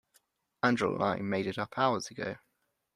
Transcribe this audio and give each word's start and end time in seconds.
Angela 0.63 0.95
and 0.95 1.03
I 1.03 1.15
made 1.17 1.45
it 1.45 1.59
up 1.59 1.77
hours 1.77 2.07
ago. 2.09 2.37